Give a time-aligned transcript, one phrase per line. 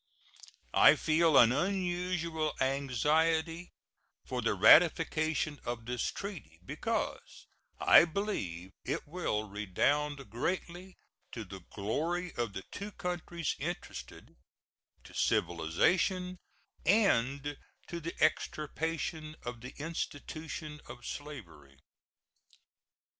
[0.73, 3.69] I feel an unusual anxiety
[4.25, 7.45] for the ratification of this treaty, because
[7.79, 10.97] I believe it will redound greatly
[11.33, 14.35] to the glory of the two countries interested,
[15.03, 16.39] to civilization,
[16.83, 17.55] and
[17.85, 21.77] to the extirpation of the institution of slavery.